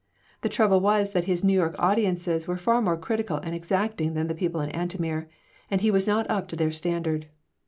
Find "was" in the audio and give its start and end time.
0.79-1.11, 5.91-6.07